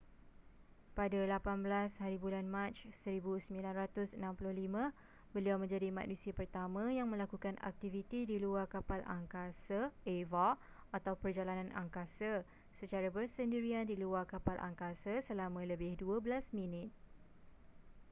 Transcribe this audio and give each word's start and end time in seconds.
pada 0.97 1.19
18hb 1.35 2.25
mac 2.55 2.71
1965 3.05 4.17
beliau 5.35 5.57
menjadi 5.63 5.89
manusia 5.99 6.31
pertama 6.39 6.83
yang 6.97 7.05
melakukan 7.13 7.53
aktiviti 7.69 8.19
di 8.29 8.37
luar 8.45 8.65
kapal 8.73 9.01
angkasa 9.17 9.79
eva 10.19 10.49
atau 10.97 11.13
perjalanan 11.21 11.69
angkasa” 11.81 12.33
secara 12.81 13.07
bersendirian 13.15 13.85
di 13.87 13.93
luar 14.03 14.23
kapal 14.33 14.57
angkasa 14.69 15.13
selama 15.27 15.59
lebih 15.71 15.91
dua 16.01 16.17
belas 16.25 16.45
minit 16.57 16.89